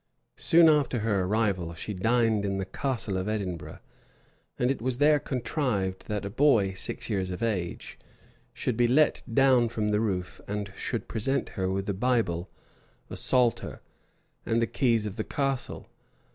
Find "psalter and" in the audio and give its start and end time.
13.15-14.59